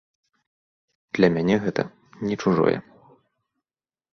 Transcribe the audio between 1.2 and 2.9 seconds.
мяне гэта не чужое.